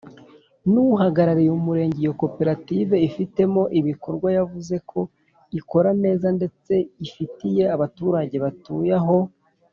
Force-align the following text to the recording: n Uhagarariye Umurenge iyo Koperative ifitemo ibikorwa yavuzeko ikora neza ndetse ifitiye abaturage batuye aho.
n 0.71 0.73
Uhagarariye 0.85 1.51
Umurenge 1.53 1.97
iyo 2.03 2.13
Koperative 2.21 2.95
ifitemo 3.07 3.61
ibikorwa 3.79 4.27
yavuzeko 4.37 4.99
ikora 5.59 5.89
neza 6.03 6.27
ndetse 6.37 6.73
ifitiye 7.05 7.63
abaturage 7.75 8.37
batuye 8.45 8.93
aho. 9.01 9.17